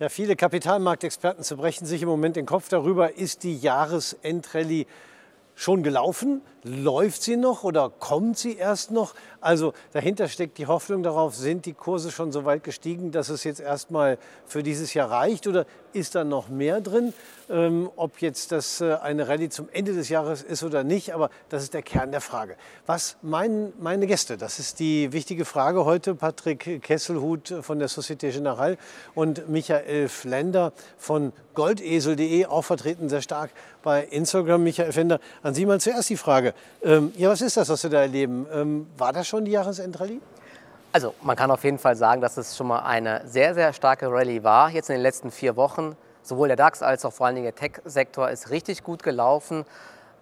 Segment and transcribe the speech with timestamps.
[0.00, 4.86] Ja, viele Kapitalmarktexperten zerbrechen sich im Moment den Kopf darüber, ist die Jahresendrallye
[5.54, 6.40] schon gelaufen?
[6.62, 9.14] Läuft sie noch oder kommt sie erst noch?
[9.40, 13.44] Also dahinter steckt die Hoffnung darauf, sind die Kurse schon so weit gestiegen, dass es
[13.44, 17.14] jetzt erstmal für dieses Jahr reicht oder ist da noch mehr drin?
[17.48, 21.30] Ähm, ob jetzt das äh, eine Rallye zum Ende des Jahres ist oder nicht, aber
[21.48, 22.56] das ist der Kern der Frage.
[22.86, 24.36] Was meinen meine Gäste?
[24.36, 26.14] Das ist die wichtige Frage heute.
[26.14, 28.76] Patrick Kesselhut von der Societe Generale
[29.14, 33.50] und Michael Flender von goldesel.de, auch vertreten sehr stark
[33.82, 34.62] bei Instagram.
[34.62, 36.49] Michael Flender, an Sie mal zuerst die Frage.
[36.82, 38.46] Ähm, ja, was ist das, was Sie da erleben?
[38.52, 40.20] Ähm, war das schon die Jahresendrallye?
[40.92, 44.10] Also man kann auf jeden Fall sagen, dass es schon mal eine sehr, sehr starke
[44.10, 45.96] Rallye war, jetzt in den letzten vier Wochen.
[46.22, 49.64] Sowohl der DAX als auch vor allen Dingen der Tech-Sektor ist richtig gut gelaufen.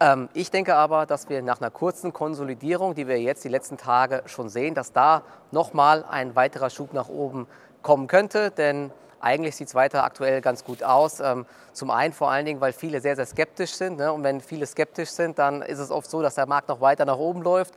[0.01, 3.79] Ähm, ich denke aber, dass wir nach einer kurzen Konsolidierung, die wir jetzt die letzten
[3.79, 7.47] Tage schon sehen, dass da nochmal ein weiterer Schub nach oben
[7.83, 8.51] kommen könnte.
[8.51, 8.91] Denn
[9.21, 11.21] eigentlich sieht es weiter aktuell ganz gut aus.
[11.21, 13.99] Ähm, zum einen vor allen Dingen, weil viele sehr, sehr skeptisch sind.
[13.99, 14.13] Ne?
[14.13, 17.05] Und wenn viele skeptisch sind, dann ist es oft so, dass der Markt noch weiter
[17.05, 17.75] nach oben läuft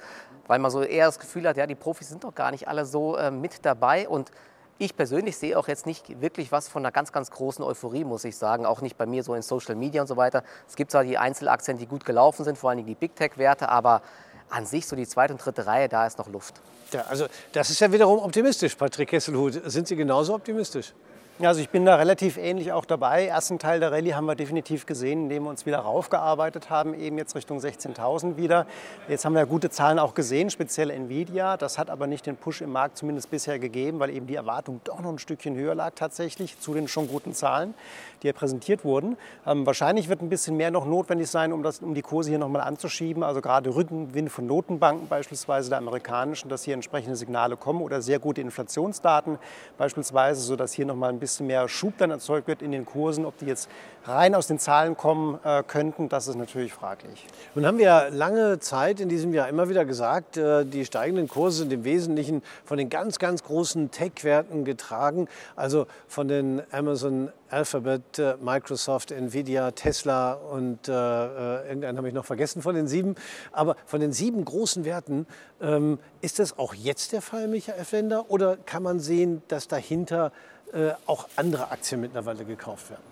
[0.51, 2.85] weil man so eher das Gefühl hat, ja, die Profis sind doch gar nicht alle
[2.85, 4.09] so äh, mit dabei.
[4.09, 4.31] Und
[4.79, 8.25] ich persönlich sehe auch jetzt nicht wirklich was von einer ganz, ganz großen Euphorie, muss
[8.25, 8.65] ich sagen.
[8.65, 10.43] Auch nicht bei mir so in Social Media und so weiter.
[10.67, 14.01] Es gibt zwar die Einzelaktien, die gut gelaufen sind, vor allem die Big Tech-Werte, aber
[14.49, 16.55] an sich so die zweite und dritte Reihe, da ist noch Luft.
[16.91, 19.61] Ja, also das ist ja wiederum optimistisch, Patrick Kesselhut.
[19.71, 20.93] Sind Sie genauso optimistisch?
[21.39, 23.25] Also ich bin da relativ ähnlich auch dabei.
[23.25, 27.17] Ersten Teil der Rallye haben wir definitiv gesehen, indem wir uns wieder raufgearbeitet haben, eben
[27.17, 28.67] jetzt Richtung 16.000 wieder.
[29.07, 31.57] Jetzt haben wir gute Zahlen auch gesehen, speziell Nvidia.
[31.57, 34.81] Das hat aber nicht den Push im Markt zumindest bisher gegeben, weil eben die Erwartung
[34.83, 37.73] doch noch ein Stückchen höher lag tatsächlich zu den schon guten Zahlen,
[38.21, 39.17] die ja präsentiert wurden.
[39.47, 42.39] Ähm, wahrscheinlich wird ein bisschen mehr noch notwendig sein, um, das, um die Kurse hier
[42.39, 43.23] nochmal anzuschieben.
[43.23, 48.19] Also gerade Rückenwind von Notenbanken beispielsweise der amerikanischen, dass hier entsprechende Signale kommen oder sehr
[48.19, 49.39] gute Inflationsdaten
[49.79, 53.25] beispielsweise, sodass hier nochmal ein bisschen bisschen mehr Schub dann erzeugt wird in den Kursen.
[53.25, 53.69] Ob die jetzt
[54.03, 57.25] rein aus den Zahlen kommen äh, könnten, das ist natürlich fraglich.
[57.55, 61.59] Nun haben wir lange Zeit in diesem Jahr immer wieder gesagt, äh, die steigenden Kurse
[61.59, 68.17] sind im Wesentlichen von den ganz, ganz großen Tech-Werten getragen, also von den Amazon, Alphabet,
[68.17, 73.15] äh, Microsoft, Nvidia, Tesla und äh, äh, irgendeinen habe ich noch vergessen von den sieben.
[73.51, 75.27] Aber von den sieben großen Werten,
[75.61, 78.31] ähm, ist das auch jetzt der Fall, Michael Flender?
[78.31, 80.31] Oder kann man sehen, dass dahinter
[80.73, 83.03] äh, auch andere Aktien mittlerweile gekauft werden?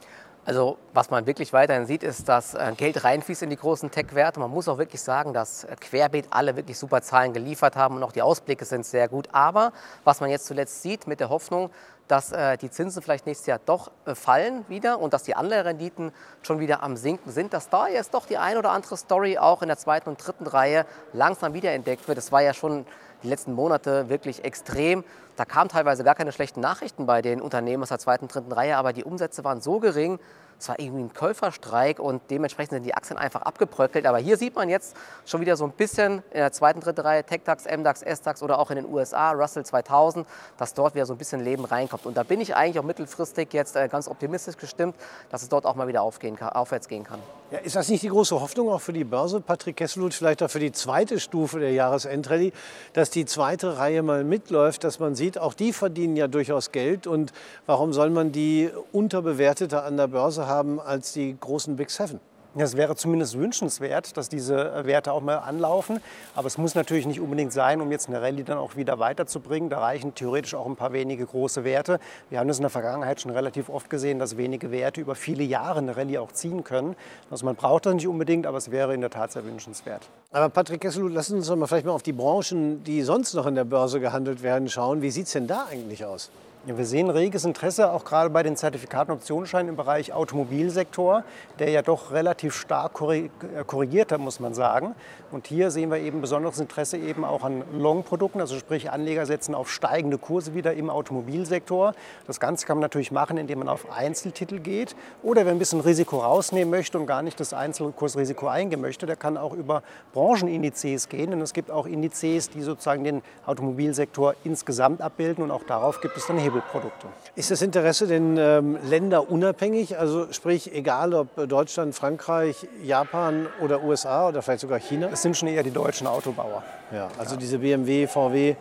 [0.46, 4.40] Also was man wirklich weiterhin sieht, ist, dass äh, Geld reinfließt in die großen Tech-Werte.
[4.40, 8.04] Man muss auch wirklich sagen, dass äh, querbeet alle wirklich super Zahlen geliefert haben und
[8.04, 9.28] auch die Ausblicke sind sehr gut.
[9.34, 9.74] Aber
[10.06, 11.70] was man jetzt zuletzt sieht mit der Hoffnung,
[12.08, 16.12] dass die Zinsen vielleicht nächstes Jahr doch fallen wieder und dass die Anleiherenditen
[16.42, 19.62] schon wieder am Sinken sind, dass da jetzt doch die ein oder andere Story auch
[19.62, 22.18] in der zweiten und dritten Reihe langsam wiederentdeckt wird.
[22.18, 22.88] Das war ja schon
[23.24, 25.04] die letzten Monate wirklich extrem.
[25.36, 28.78] Da kamen teilweise gar keine schlechten Nachrichten bei den Unternehmen aus der zweiten, dritten Reihe,
[28.78, 30.20] aber die Umsätze waren so gering,
[30.60, 34.06] es war irgendwie ein Käuferstreik und dementsprechend sind die Aktien einfach abgebröckelt.
[34.06, 37.24] Aber hier sieht man jetzt schon wieder so ein bisschen in der zweiten, dritten Reihe
[37.24, 40.28] TechDAX, MDAX, SDAX oder auch in den USA, Russell 2000,
[40.58, 42.06] dass dort wieder so ein bisschen Leben reinkommt.
[42.06, 44.96] Und da bin ich eigentlich auch mittelfristig jetzt äh, ganz optimistisch gestimmt,
[45.30, 47.20] dass es dort auch mal wieder aufgehen aufwärts gehen kann.
[47.52, 50.52] Ja, ist das nicht die große Hoffnung auch für die Börse, Patrick Kesselhut, vielleicht auch
[50.52, 52.52] für die zweite Stufe der Jahresendrallye,
[52.94, 57.08] dass die zweite Reihe mal mitläuft, dass man sieht, auch die verdienen ja durchaus Geld
[57.08, 57.34] und
[57.66, 62.20] warum soll man die unterbewertete an der Börse haben als die großen Big Seven.
[62.56, 66.02] Es wäre zumindest wünschenswert, dass diese Werte auch mal anlaufen.
[66.36, 69.70] Aber es muss natürlich nicht unbedingt sein, um jetzt eine Rallye dann auch wieder weiterzubringen.
[69.70, 72.00] Da reichen theoretisch auch ein paar wenige große Werte.
[72.32, 75.44] Wir haben das in der Vergangenheit schon relativ oft gesehen, dass wenige Werte über viele
[75.44, 76.96] Jahre eine Rallye auch ziehen können.
[77.30, 80.10] Also man braucht das nicht unbedingt, aber es wäre in der Tat sehr wünschenswert.
[80.32, 83.36] Aber Patrick Kesselut, lassen Sie uns doch mal vielleicht mal auf die Branchen, die sonst
[83.36, 85.04] noch in der Börse gehandelt werden, schauen.
[85.04, 86.32] Wie sieht es denn da eigentlich aus?
[86.66, 91.24] Ja, wir sehen reges Interesse auch gerade bei den Zertifikaten Optionsscheinen im Bereich Automobilsektor,
[91.58, 93.30] der ja doch relativ stark äh,
[93.66, 94.94] korrigiert hat, muss man sagen.
[95.32, 99.56] Und hier sehen wir eben besonderes Interesse eben auch an Long-Produkten, also sprich Anleger setzen
[99.56, 101.94] auf steigende Kurse wieder im Automobilsektor.
[102.28, 105.80] Das Ganze kann man natürlich machen, indem man auf Einzeltitel geht oder wer ein bisschen
[105.80, 109.82] Risiko rausnehmen möchte und gar nicht das Einzelkursrisiko eingehen möchte, der kann auch über
[110.12, 111.32] Branchenindizes gehen.
[111.32, 116.18] Denn es gibt auch Indizes, die sozusagen den Automobilsektor insgesamt abbilden und auch darauf gibt
[116.18, 116.49] es dann Hebel.
[116.50, 117.08] Hebelprodukte.
[117.36, 119.98] Ist das Interesse denn ähm, länderunabhängig?
[119.98, 125.10] Also sprich, egal ob Deutschland, Frankreich, Japan oder USA oder vielleicht sogar China?
[125.12, 126.64] Es sind schon eher die deutschen Autobauer.
[126.92, 127.40] Ja, also ja.
[127.40, 128.56] diese BMW, VW,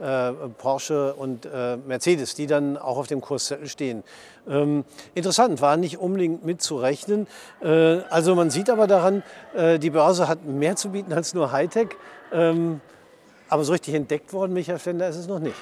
[0.00, 4.02] äh, Porsche und äh, Mercedes, die dann auch auf dem Kurszettel stehen.
[4.48, 7.26] Ähm, interessant, war nicht unbedingt mitzurechnen.
[7.62, 9.22] Äh, also man sieht aber daran,
[9.54, 11.90] äh, die Börse hat mehr zu bieten als nur Hightech.
[12.32, 12.80] Ähm,
[13.48, 15.56] aber so richtig entdeckt worden, Michael Flender, ist es noch nicht.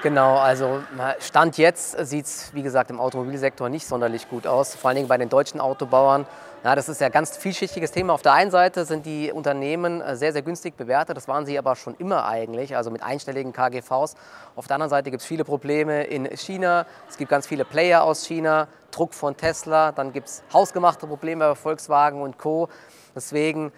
[0.00, 0.80] Genau, also
[1.18, 5.08] Stand jetzt sieht es, wie gesagt, im Automobilsektor nicht sonderlich gut aus, vor allen Dingen
[5.08, 6.24] bei den deutschen Autobauern.
[6.62, 8.12] Ja, das ist ja ein ganz vielschichtiges Thema.
[8.12, 11.16] Auf der einen Seite sind die Unternehmen äh, sehr, sehr günstig bewertet.
[11.16, 14.14] Das waren sie aber schon immer eigentlich, also mit einstelligen KGVs.
[14.54, 16.86] Auf der anderen Seite gibt es viele Probleme in China.
[17.08, 19.92] Es gibt ganz viele Player aus China, Druck von Tesla.
[19.92, 22.68] Dann gibt es hausgemachte Probleme bei Volkswagen und Co.
[23.14, 23.72] Deswegen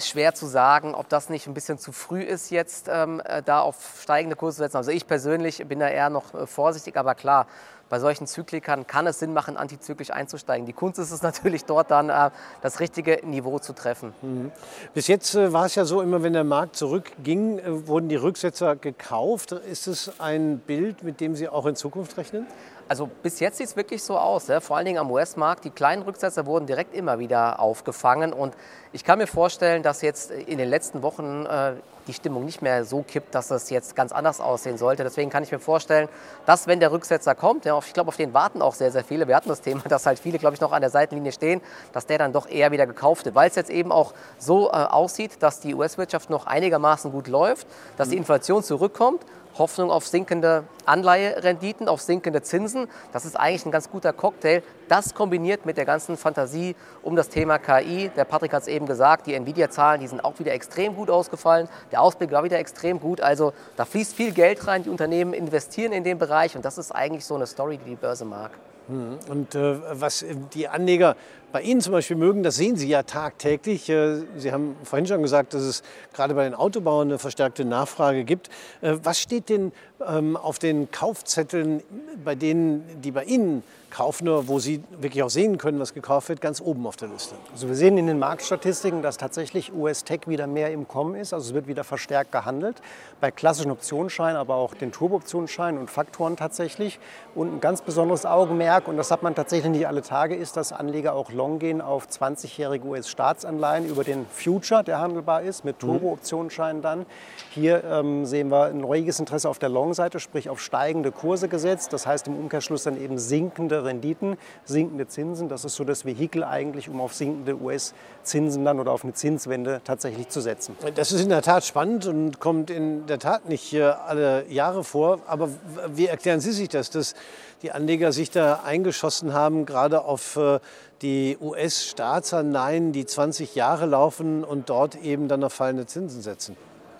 [0.00, 3.60] schwer zu sagen, ob das nicht ein bisschen zu früh ist, jetzt ähm, äh, da
[3.60, 4.76] auf steigende Kurse zu setzen.
[4.76, 7.46] Also ich persönlich bin da eher noch äh, vorsichtig, aber klar,
[7.88, 10.66] bei solchen Zyklikern kann es Sinn machen, antizyklisch einzusteigen.
[10.66, 12.30] Die Kunst ist es natürlich dort dann, äh,
[12.62, 14.12] das richtige Niveau zu treffen.
[14.22, 14.52] Mhm.
[14.94, 18.16] Bis jetzt äh, war es ja so, immer wenn der Markt zurückging, äh, wurden die
[18.16, 19.52] Rücksetzer gekauft.
[19.52, 22.46] Ist es ein Bild, mit dem Sie auch in Zukunft rechnen?
[22.88, 24.46] Also bis jetzt sieht es wirklich so aus.
[24.46, 24.60] Ja?
[24.60, 25.64] Vor allen Dingen am US-Markt.
[25.64, 28.32] Die kleinen Rücksetzer wurden direkt immer wieder aufgefangen.
[28.32, 28.54] Und
[28.92, 31.72] ich kann mir vorstellen, dass jetzt in den letzten Wochen äh,
[32.06, 35.02] die Stimmung nicht mehr so kippt, dass es jetzt ganz anders aussehen sollte.
[35.02, 36.08] Deswegen kann ich mir vorstellen,
[36.44, 39.26] dass wenn der Rücksetzer kommt, ja, ich glaube, auf den warten auch sehr, sehr viele.
[39.26, 41.60] Wir hatten das Thema, dass halt viele, glaube ich, noch an der Seitenlinie stehen,
[41.92, 43.34] dass der dann doch eher wieder gekauft wird.
[43.34, 47.66] Weil es jetzt eben auch so äh, aussieht, dass die US-Wirtschaft noch einigermaßen gut läuft,
[47.96, 49.22] dass die Inflation zurückkommt
[49.58, 52.88] Hoffnung auf sinkende Anleiherenditen, auf sinkende Zinsen.
[53.12, 54.62] Das ist eigentlich ein ganz guter Cocktail.
[54.88, 58.10] Das kombiniert mit der ganzen Fantasie um das Thema KI.
[58.16, 61.68] Der Patrick hat es eben gesagt, die Nvidia-Zahlen, die sind auch wieder extrem gut ausgefallen.
[61.92, 63.20] Der Ausblick war wieder extrem gut.
[63.20, 64.82] Also da fließt viel Geld rein.
[64.82, 67.96] Die Unternehmen investieren in den Bereich und das ist eigentlich so eine Story, die die
[67.96, 68.50] Börse mag.
[68.88, 69.18] Hm.
[69.28, 70.24] Und äh, was
[70.54, 71.16] die Anleger
[71.56, 73.88] bei Ihnen zum Beispiel mögen, das sehen Sie ja tagtäglich.
[73.88, 75.82] Äh, Sie haben vorhin schon gesagt, dass es
[76.12, 78.50] gerade bei den Autobauern eine verstärkte Nachfrage gibt.
[78.82, 79.72] Äh, was steht denn
[80.06, 81.82] ähm, auf den Kaufzetteln
[82.22, 86.42] bei denen, die bei Ihnen kaufen, wo Sie wirklich auch sehen können, was gekauft wird,
[86.42, 87.34] ganz oben auf der Liste?
[87.52, 91.32] Also wir sehen in den Marktstatistiken, dass tatsächlich US-Tech wieder mehr im Kommen ist.
[91.32, 92.82] Also es wird wieder verstärkt gehandelt.
[93.22, 96.98] Bei klassischen Optionsscheinen, aber auch den Turbo-Optionsscheinen und Faktoren tatsächlich.
[97.34, 100.72] Und ein ganz besonderes Augenmerk, und das hat man tatsächlich nicht alle Tage, ist, dass
[100.72, 105.86] Anleger auch long gehen auf 20-jährige US-Staatsanleihen über den Future, der handelbar ist, mit mhm.
[105.86, 107.06] Turbo-Optionsscheinen dann.
[107.50, 111.92] Hier ähm, sehen wir ein reges Interesse auf der Long-Seite, sprich auf steigende Kurse gesetzt.
[111.92, 115.48] Das heißt im Umkehrschluss dann eben sinkende Renditen, sinkende Zinsen.
[115.48, 119.80] Das ist so das Vehikel eigentlich, um auf sinkende US-Zinsen dann oder auf eine Zinswende
[119.84, 120.76] tatsächlich zu setzen.
[120.94, 125.20] Das ist in der Tat spannend und kommt in der Tat nicht alle Jahre vor.
[125.26, 125.48] Aber
[125.94, 127.14] wie erklären Sie sich das, dass
[127.62, 130.60] die Anleger sich da eingeschossen haben, gerade auf äh,
[131.02, 136.56] die US-Staatsanleihen, die 20 Jahre laufen und dort eben dann auf fallende Zinsen setzen?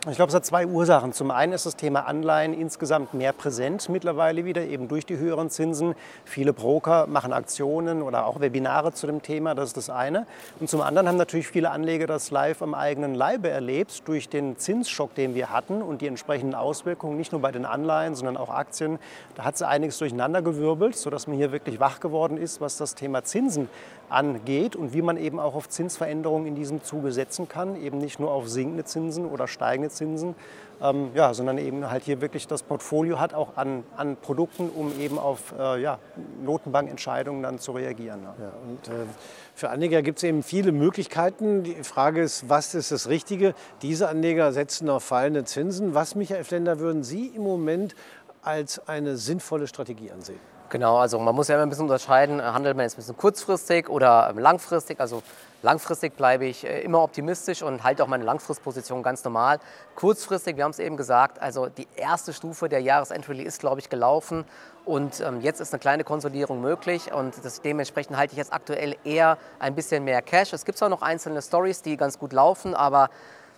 [0.08, 1.12] Ich glaube, es hat zwei Ursachen.
[1.12, 5.50] Zum einen ist das Thema Anleihen insgesamt mehr präsent mittlerweile wieder, eben durch die höheren
[5.50, 5.96] Zinsen.
[6.24, 10.28] Viele Broker machen Aktionen oder auch Webinare zu dem Thema, das ist das eine.
[10.60, 14.56] Und zum anderen haben natürlich viele Anleger das live am eigenen Leibe erlebt, durch den
[14.56, 18.50] Zinsschock, den wir hatten und die entsprechenden Auswirkungen, nicht nur bei den Anleihen, sondern auch
[18.50, 19.00] Aktien.
[19.34, 23.24] Da hat sie einiges durcheinandergewirbelt, sodass man hier wirklich wach geworden ist, was das Thema
[23.24, 23.68] Zinsen
[24.08, 28.20] angeht und wie man eben auch auf Zinsveränderungen in diesem Zuge setzen kann, eben nicht
[28.20, 30.34] nur auf sinkende Zinsen oder steigende Zinsen,
[30.82, 34.92] ähm, ja, sondern eben halt hier wirklich das Portfolio hat auch an, an Produkten, um
[35.00, 35.98] eben auf äh, ja,
[36.44, 38.20] Notenbankentscheidungen dann zu reagieren.
[38.22, 38.34] Ja.
[38.38, 39.06] Ja, und, äh,
[39.54, 41.62] für Anleger gibt es eben viele Möglichkeiten.
[41.62, 43.54] Die Frage ist, was ist das Richtige?
[43.82, 45.94] Diese Anleger setzen auf fallende Zinsen.
[45.94, 47.94] Was, Michael Flender, würden Sie im Moment
[48.42, 50.55] als eine sinnvolle Strategie ansehen?
[50.68, 53.88] Genau, also man muss ja immer ein bisschen unterscheiden, handelt man jetzt ein bisschen kurzfristig
[53.88, 54.98] oder ähm, langfristig.
[54.98, 55.22] Also
[55.62, 59.60] langfristig bleibe ich äh, immer optimistisch und halte auch meine Langfristposition ganz normal.
[59.94, 63.88] Kurzfristig, wir haben es eben gesagt, also die erste Stufe der Jahresendrally ist, glaube ich,
[63.88, 64.44] gelaufen
[64.84, 68.96] und ähm, jetzt ist eine kleine Konsolidierung möglich und das, dementsprechend halte ich jetzt aktuell
[69.04, 70.52] eher ein bisschen mehr Cash.
[70.52, 73.08] Es gibt zwar noch einzelne Stories, die ganz gut laufen, aber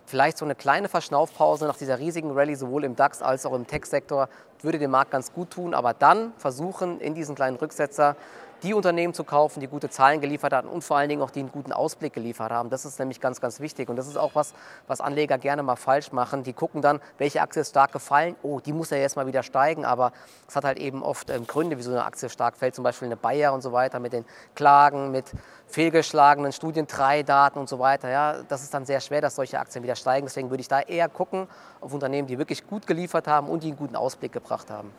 [0.09, 3.67] vielleicht so eine kleine Verschnaufpause nach dieser riesigen Rallye sowohl im DAX als auch im
[3.67, 4.29] Tech-Sektor
[4.63, 5.75] würde dem Markt ganz gut tun.
[5.75, 8.17] Aber dann versuchen in diesen kleinen Rücksetzer
[8.63, 11.41] die Unternehmen zu kaufen, die gute Zahlen geliefert haben und vor allen Dingen auch die
[11.41, 12.71] einen guten Ausblick geliefert haben.
[12.71, 13.89] Das ist nämlich ganz, ganz wichtig.
[13.89, 14.55] Und das ist auch was,
[14.87, 16.43] was Anleger gerne mal falsch machen.
[16.43, 18.37] Die gucken dann, welche Aktie ist stark gefallen.
[18.43, 19.85] Oh, die muss ja jetzt mal wieder steigen.
[19.85, 20.13] Aber
[20.49, 22.75] es hat halt eben oft ähm, Gründe, wieso eine Aktie stark fällt.
[22.75, 24.25] Zum Beispiel eine Bayer und so weiter mit den
[24.55, 25.33] Klagen, mit
[25.67, 28.09] fehlgeschlagenen Studien, drei Daten und so weiter.
[28.09, 30.27] Ja, das ist dann sehr schwer, dass solche Aktien wieder steigen.
[30.27, 31.47] Deswegen würde ich da eher gucken
[31.81, 34.93] auf Unternehmen, die wirklich gut geliefert haben und die einen guten Ausblick gebracht haben.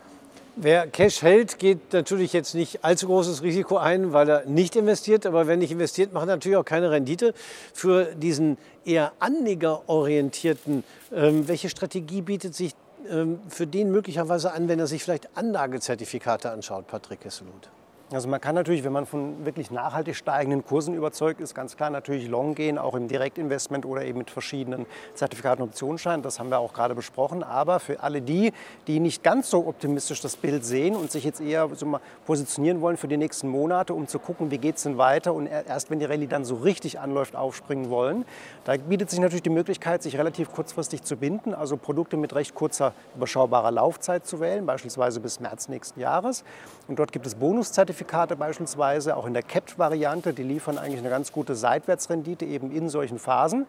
[0.55, 5.25] Wer Cash hält, geht natürlich jetzt nicht allzu großes Risiko ein, weil er nicht investiert.
[5.25, 7.33] Aber wenn nicht investiert, macht natürlich auch keine Rendite.
[7.73, 12.73] Für diesen eher anlegerorientierten, ähm, welche Strategie bietet sich
[13.09, 17.69] ähm, für den möglicherweise an, wenn er sich vielleicht Anlagezertifikate anschaut, Patrick Kesselut?
[18.11, 21.91] Also man kann natürlich, wenn man von wirklich nachhaltig steigenden Kursen überzeugt ist, ganz klar
[21.91, 26.23] natürlich long gehen, auch im Direktinvestment oder eben mit verschiedenen Zertifikaten und Optionsscheinen.
[26.23, 27.43] Das haben wir auch gerade besprochen.
[27.43, 28.51] Aber für alle die,
[28.87, 32.81] die nicht ganz so optimistisch das Bild sehen und sich jetzt eher so mal positionieren
[32.81, 35.91] wollen für die nächsten Monate, um zu gucken, wie geht es denn weiter und erst
[35.91, 38.25] wenn die Rallye dann so richtig anläuft, aufspringen wollen,
[38.65, 42.55] da bietet sich natürlich die Möglichkeit, sich relativ kurzfristig zu binden, also Produkte mit recht
[42.55, 46.43] kurzer, überschaubarer Laufzeit zu wählen, beispielsweise bis März nächsten Jahres.
[46.89, 51.11] Und dort gibt es Bonuszertifikate Zertifikate beispielsweise, auch in der Capped-Variante, die liefern eigentlich eine
[51.11, 53.67] ganz gute Seitwärtsrendite eben in solchen Phasen,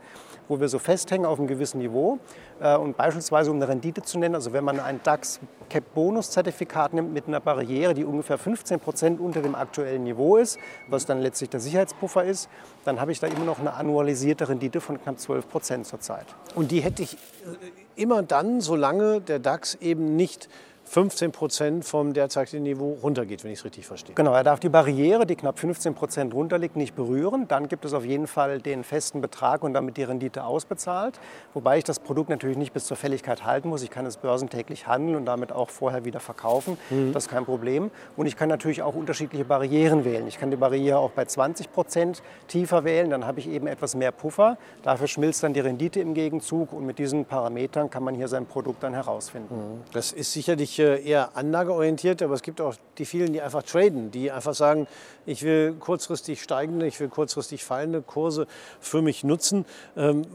[0.48, 2.18] wo wir so festhängen auf einem gewissen Niveau.
[2.60, 6.94] Äh, und beispielsweise, um eine Rendite zu nennen, also wenn man ein DAX Cap Bonus-Zertifikat
[6.94, 10.58] nimmt mit einer Barriere, die ungefähr 15 Prozent unter dem aktuellen Niveau ist,
[10.88, 12.48] was dann letztlich der Sicherheitspuffer ist,
[12.86, 16.24] dann habe ich da immer noch eine annualisierte Rendite von knapp 12 Prozent zurzeit.
[16.54, 20.48] Und die hätte ich äh, immer dann, solange der DAX eben nicht
[20.90, 24.16] 15 Prozent vom derzeitigen Niveau runtergeht, wenn ich es richtig verstehe.
[24.16, 27.46] Genau, er darf die Barriere, die knapp 15 Prozent runterliegt, nicht berühren.
[27.46, 31.20] Dann gibt es auf jeden Fall den festen Betrag und damit die Rendite ausbezahlt.
[31.54, 33.84] Wobei ich das Produkt natürlich nicht bis zur Fälligkeit halten muss.
[33.84, 36.76] Ich kann es börsentäglich handeln und damit auch vorher wieder verkaufen.
[36.90, 37.12] Mhm.
[37.12, 37.92] Das ist kein Problem.
[38.16, 40.26] Und ich kann natürlich auch unterschiedliche Barrieren wählen.
[40.26, 43.10] Ich kann die Barriere auch bei 20 Prozent tiefer wählen.
[43.10, 44.58] Dann habe ich eben etwas mehr Puffer.
[44.82, 46.72] Dafür schmilzt dann die Rendite im Gegenzug.
[46.72, 49.54] Und mit diesen Parametern kann man hier sein Produkt dann herausfinden.
[49.54, 49.80] Mhm.
[49.92, 54.30] Das ist sicherlich eher anlageorientiert, aber es gibt auch die vielen, die einfach traden, die
[54.30, 54.86] einfach sagen,
[55.26, 58.46] ich will kurzfristig steigende, ich will kurzfristig fallende Kurse
[58.80, 59.64] für mich nutzen.
[59.96, 60.26] Ähm,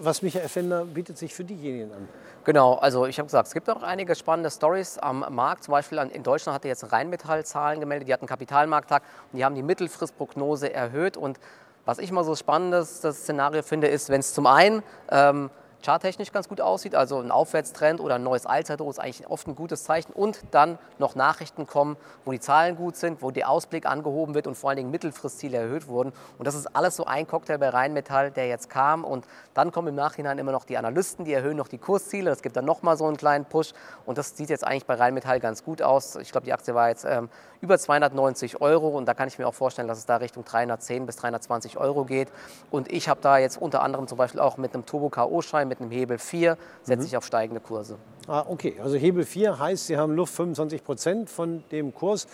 [0.00, 2.08] was Michael Fender bietet sich für diejenigen an?
[2.44, 5.64] Genau, also ich habe gesagt, es gibt auch einige spannende Stories am Markt.
[5.64, 9.54] Zum Beispiel in Deutschland hatte jetzt Rheinmetall Zahlen gemeldet, die hatten Kapitalmarkttag und die haben
[9.54, 11.18] die Mittelfristprognose erhöht.
[11.18, 11.38] Und
[11.84, 15.50] was ich mal so spannendes das Szenario finde, ist, wenn es zum einen ähm,
[15.82, 19.54] charttechnisch ganz gut aussieht, also ein Aufwärtstrend oder ein neues Allzeithoch ist eigentlich oft ein
[19.54, 20.12] gutes Zeichen.
[20.12, 24.46] Und dann noch Nachrichten kommen, wo die Zahlen gut sind, wo der Ausblick angehoben wird
[24.46, 26.12] und vor allen Dingen Mittelfristziele erhöht wurden.
[26.38, 29.04] Und das ist alles so ein Cocktail bei Rheinmetall, der jetzt kam.
[29.04, 32.42] Und dann kommen im Nachhinein immer noch die Analysten, die erhöhen noch die Kursziele, das
[32.42, 33.72] gibt dann nochmal so einen kleinen Push.
[34.06, 36.16] Und das sieht jetzt eigentlich bei Rheinmetall ganz gut aus.
[36.16, 37.28] Ich glaube, die Aktie war jetzt ähm,
[37.60, 38.88] über 290 Euro.
[38.88, 42.04] Und da kann ich mir auch vorstellen, dass es da Richtung 310 bis 320 Euro
[42.04, 42.28] geht.
[42.70, 45.90] Und ich habe da jetzt unter anderem zum Beispiel auch mit einem Turbo-KO-Schein mit einem
[45.90, 47.06] Hebel 4 setze mhm.
[47.06, 47.96] ich auf steigende Kurse.
[48.26, 52.26] Ah, okay, also Hebel 4 heißt, Sie haben Luft 25 Prozent von dem Kurs.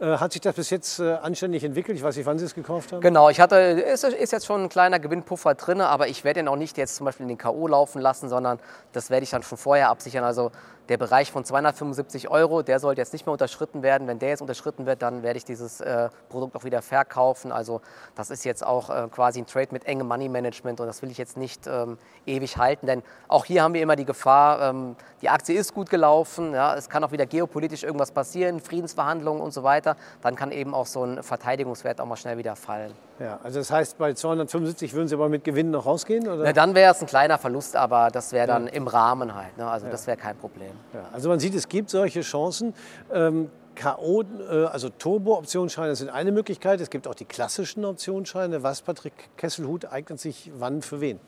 [0.00, 1.96] Äh, hat sich das bis jetzt äh, anständig entwickelt?
[1.96, 3.00] Ich weiß nicht, wann Sie es gekauft haben.
[3.00, 6.48] Genau, ich hatte, ist, ist jetzt schon ein kleiner Gewinnpuffer drin, aber ich werde ihn
[6.48, 7.68] auch nicht jetzt zum Beispiel in den K.O.
[7.68, 8.58] laufen lassen, sondern
[8.92, 10.24] das werde ich dann schon vorher absichern.
[10.24, 10.50] Also
[10.88, 14.06] der Bereich von 275 Euro, der sollte jetzt nicht mehr unterschritten werden.
[14.06, 17.52] Wenn der jetzt unterschritten wird, dann werde ich dieses äh, Produkt auch wieder verkaufen.
[17.52, 17.80] Also
[18.14, 21.10] das ist jetzt auch äh, quasi ein Trade mit engem Money Management und das will
[21.10, 21.96] ich jetzt nicht ähm,
[22.26, 25.88] ewig halten, denn auch hier haben wir immer die Gefahr, ähm, die Aktie ist gut
[25.88, 29.83] gelaufen, ja, es kann auch wieder geopolitisch irgendwas passieren, Friedensverhandlungen und so weiter,
[30.22, 32.92] dann kann eben auch so ein Verteidigungswert auch mal schnell wieder fallen.
[33.20, 36.26] Ja, also das heißt, bei 275 würden Sie aber mit Gewinn noch rausgehen?
[36.26, 36.44] Oder?
[36.44, 38.72] Na, dann wäre es ein kleiner Verlust, aber das wäre dann ja.
[38.72, 39.56] im Rahmen halt.
[39.56, 39.66] Ne?
[39.66, 39.92] Also ja.
[39.92, 40.72] das wäre kein Problem.
[40.92, 42.74] Ja, also man sieht, es gibt solche Chancen.
[43.12, 46.80] Ähm, K.O., äh, also Turbo-Optionsscheine sind eine Möglichkeit.
[46.80, 48.62] Es gibt auch die klassischen Optionsscheine.
[48.62, 51.20] Was, Patrick Kesselhut, eignet sich wann für wen?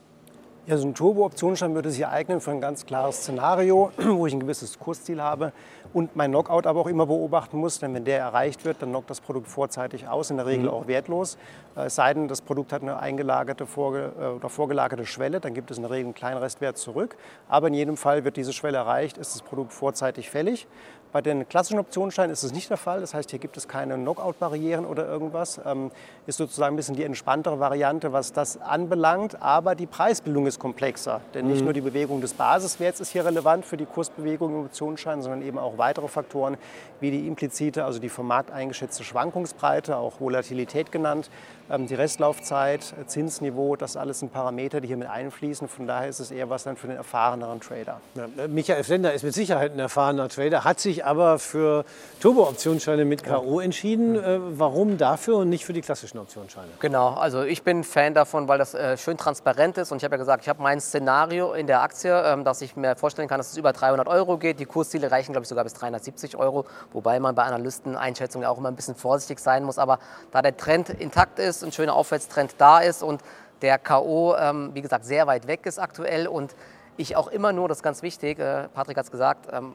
[0.69, 4.41] Ja, so ein Turbo-Optionsschein würde sich eignen für ein ganz klares Szenario, wo ich ein
[4.41, 5.53] gewisses Kursziel habe
[5.93, 9.09] und mein Knockout aber auch immer beobachten muss, denn wenn der erreicht wird, dann knockt
[9.09, 10.71] das Produkt vorzeitig aus, in der Regel mhm.
[10.71, 11.39] auch wertlos.
[11.77, 15.55] Äh, es sei denn, das Produkt hat eine eingelagerte vorge äh, oder vorgelagerte Schwelle, dann
[15.55, 17.17] gibt es in der Regel einen kleinen Restwert zurück.
[17.49, 20.67] Aber in jedem Fall wird diese Schwelle erreicht, ist das Produkt vorzeitig fällig.
[21.17, 23.01] Bei den klassischen Optionsscheinen ist es nicht der Fall.
[23.01, 25.59] Das heißt, hier gibt es keine Knockout-Barrieren oder irgendwas.
[25.65, 25.91] Ähm,
[26.27, 29.41] ist sozusagen ein bisschen die entspanntere Variante, was das anbelangt.
[29.41, 31.23] Aber die Preisbildung ist komplexer.
[31.33, 31.65] Denn nicht mhm.
[31.65, 35.59] nur die Bewegung des Basiswerts ist hier relevant für die Kursbewegung im Optionsschein, sondern eben
[35.59, 36.59] auch weitere Faktoren
[37.01, 41.31] wie die implizite, also die vom Markt eingeschätzte Schwankungsbreite, auch Volatilität genannt,
[41.71, 45.67] ähm, die Restlaufzeit, Zinsniveau, das alles sind Parameter, die hier mit einfließen.
[45.67, 48.01] Von daher ist es eher was dann für den erfahreneren Trader.
[48.15, 51.87] Ja, äh, Michael Flender ist mit Sicherheit ein erfahrener Trader, hat sich aber für
[52.21, 53.61] Turbo-Optionsscheine mit K.O.
[53.61, 54.17] entschieden.
[54.17, 56.69] Äh, warum dafür und nicht für die klassischen Optionsscheine?
[56.81, 59.93] Genau, also ich bin Fan davon, weil das äh, schön transparent ist.
[59.93, 62.77] Und ich habe ja gesagt, ich habe mein Szenario in der Aktie, ähm, dass ich
[62.77, 64.61] mir vorstellen kann, dass es über 300 Euro geht.
[64.61, 66.67] Die Kursziele reichen, glaube ich, sogar bis 370 Euro.
[66.93, 69.79] Wobei man bei Analysteneinschätzungen auch immer ein bisschen vorsichtig sein muss.
[69.79, 69.99] Aber
[70.33, 73.23] da der Trend intakt ist, ist, ein schöner Aufwärtstrend da ist und
[73.63, 76.55] der K.O., ähm, wie gesagt, sehr weit weg ist aktuell und
[76.99, 79.75] ich auch immer nur, das ist ganz wichtig, äh, Patrick hat es gesagt, ähm,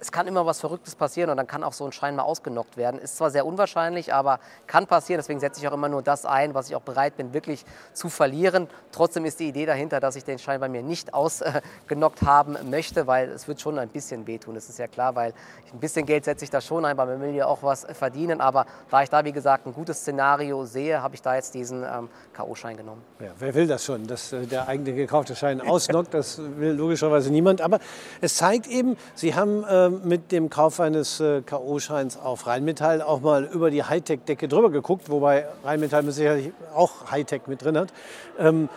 [0.00, 2.76] es kann immer was Verrücktes passieren und dann kann auch so ein Schein mal ausgenockt
[2.76, 3.00] werden.
[3.00, 5.18] Ist zwar sehr unwahrscheinlich, aber kann passieren.
[5.18, 8.08] Deswegen setze ich auch immer nur das ein, was ich auch bereit bin, wirklich zu
[8.08, 8.68] verlieren.
[8.92, 13.06] Trotzdem ist die Idee dahinter, dass ich den Schein bei mir nicht ausgenockt haben möchte,
[13.06, 14.54] weil es wird schon ein bisschen wehtun.
[14.54, 15.32] Das ist ja klar, weil
[15.72, 18.40] ein bisschen Geld setze ich da schon ein, weil man will ja auch was verdienen.
[18.40, 21.82] Aber da ich da, wie gesagt, ein gutes Szenario sehe, habe ich da jetzt diesen
[21.82, 23.02] ähm, K.O.-Schein genommen.
[23.20, 26.14] Ja, wer will das schon, dass äh, der eigene gekaufte Schein ausnockt?
[26.14, 27.60] Das will logischerweise niemand.
[27.60, 27.78] Aber
[28.20, 33.20] es zeigt eben, Sie haben ähm, mit dem Kauf eines äh, K.O.-Scheins auf Rheinmetall auch
[33.20, 37.92] mal über die Hightech-Decke drüber geguckt, wobei Rheinmetall sicherlich auch Hightech mit drin hat.
[38.38, 38.68] Ähm,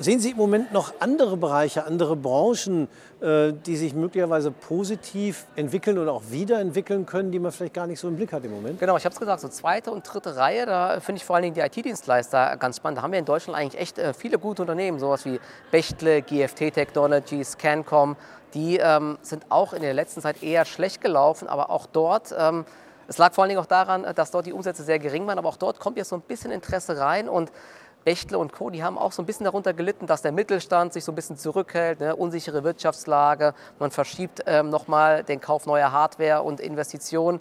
[0.00, 2.88] sehen Sie im Moment noch andere Bereiche, andere Branchen,
[3.20, 8.00] äh, die sich möglicherweise positiv entwickeln oder auch wiederentwickeln können, die man vielleicht gar nicht
[8.00, 8.78] so im Blick hat im Moment?
[8.78, 11.44] Genau, ich habe es gesagt, so zweite und dritte Reihe, da finde ich vor allen
[11.44, 12.98] Dingen die IT-Dienstleister ganz spannend.
[12.98, 16.72] Da haben wir in Deutschland eigentlich echt äh, viele gute Unternehmen, sowas wie Bechtle, GFT
[16.72, 18.16] Technologies, Cancom,
[18.54, 22.64] die ähm, sind auch in der letzten Zeit eher schlecht gelaufen, aber auch dort, ähm,
[23.06, 25.48] es lag vor allen Dingen auch daran, dass dort die Umsätze sehr gering waren, aber
[25.48, 27.50] auch dort kommt jetzt so ein bisschen Interesse rein und
[28.04, 31.04] Bechtle und Co., die haben auch so ein bisschen darunter gelitten, dass der Mittelstand sich
[31.04, 32.16] so ein bisschen zurückhält, ne?
[32.16, 37.40] unsichere Wirtschaftslage, man verschiebt ähm, nochmal den Kauf neuer Hardware und Investitionen.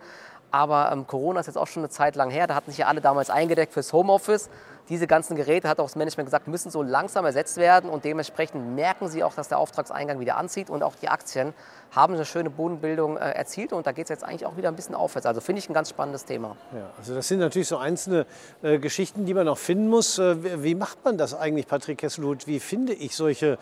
[0.51, 2.87] Aber ähm, Corona ist jetzt auch schon eine Zeit lang her, da hatten sich ja
[2.87, 4.49] alle damals eingedeckt fürs Homeoffice
[4.89, 8.75] diese ganzen Geräte, hat auch das Management gesagt, müssen so langsam ersetzt werden und dementsprechend
[8.75, 11.53] merken sie auch, dass der Auftragseingang wieder anzieht und auch die Aktien
[11.91, 14.75] haben eine schöne Bodenbildung äh, erzielt und da geht es jetzt eigentlich auch wieder ein
[14.75, 15.25] bisschen aufwärts.
[15.25, 16.55] Also finde ich ein ganz spannendes Thema.
[16.73, 18.25] Ja, also das sind natürlich so einzelne
[18.61, 20.19] äh, Geschichten, die man noch finden muss.
[20.19, 22.47] Äh, wie, macht man das eigentlich, Patrick Kesselhut?
[22.47, 23.57] Wie finde ich solche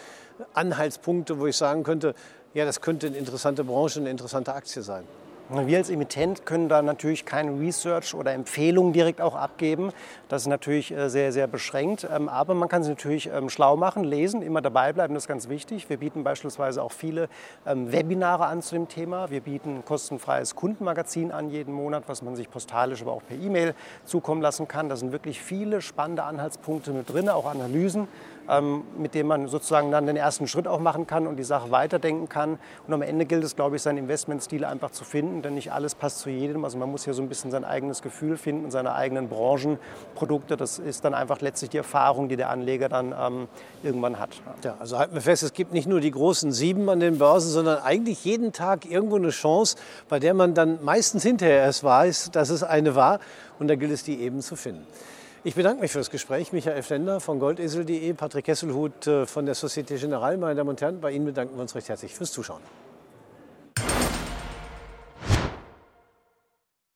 [0.53, 2.13] Anhaltspunkte, wo ich sagen könnte,
[2.53, 5.05] ja, das könnte eine interessante Branche, eine interessante Aktie sein?
[5.47, 9.91] Wir als Emittent können da natürlich keine Research oder Empfehlungen direkt auch abgeben.
[10.27, 12.07] Das ist natürlich äh, sehr, sehr beschränkt.
[12.11, 15.27] Ähm, aber man kann sie natürlich ähm, schlau machen, lesen, immer dabei bleiben, das ist
[15.27, 15.87] ganz wichtig.
[15.87, 17.29] Wir bieten beispielsweise auch viele
[17.67, 19.29] ähm, Webinare an zu dem Thema.
[19.29, 23.37] Wir bieten ein kostenfreies Kundenmagazin an jeden Monat, was man sich postalisch, aber auch per
[23.37, 24.89] E-Mail zukommen lassen kann.
[24.89, 28.07] Da sind wirklich viele spannende Anhaltspunkte mit drin, auch Analysen
[28.97, 32.29] mit dem man sozusagen dann den ersten Schritt auch machen kann und die Sache weiterdenken
[32.29, 32.59] kann.
[32.87, 35.95] Und am Ende gilt es, glaube ich, seinen Investmentstil einfach zu finden, denn nicht alles
[35.95, 36.63] passt zu jedem.
[36.63, 40.57] Also man muss ja so ein bisschen sein eigenes Gefühl finden, seine eigenen Branchenprodukte.
[40.57, 43.47] Das ist dann einfach letztlich die Erfahrung, die der Anleger dann ähm,
[43.83, 44.29] irgendwann hat.
[44.63, 47.49] Ja, also halten wir fest, es gibt nicht nur die großen Sieben an den Börsen,
[47.49, 49.77] sondern eigentlich jeden Tag irgendwo eine Chance,
[50.09, 53.19] bei der man dann meistens hinterher erst weiß, dass es eine war.
[53.57, 54.85] Und da gilt es, die eben zu finden.
[55.47, 56.53] Ich bedanke mich für das Gespräch.
[56.53, 60.37] Michael Flender von goldesel.de, Patrick Kesselhut äh, von der Societe Generale.
[60.37, 62.63] Meine Damen und Herren, bei Ihnen bedanken wir uns recht herzlich fürs Zuschauen.